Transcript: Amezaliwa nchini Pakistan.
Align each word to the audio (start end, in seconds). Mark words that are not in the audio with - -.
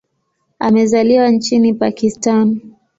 Amezaliwa 0.59 1.29
nchini 1.29 1.73
Pakistan. 1.73 2.59